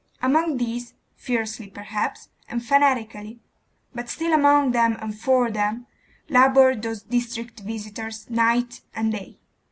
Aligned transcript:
Among 0.19 0.57
these, 0.57 0.95
fiercely 1.15 1.67
perhaps, 1.69 2.29
and 2.49 2.65
fanatically, 2.65 3.39
but 3.93 4.09
still 4.09 4.33
among 4.33 4.71
them 4.71 4.97
and 4.99 5.15
for 5.15 5.51
them, 5.51 5.85
laboured 6.27 6.81
those 6.81 7.03
district 7.03 7.59
visitors 7.59 8.27
night 8.27 8.81
and 8.95 9.11
day. 9.11 9.37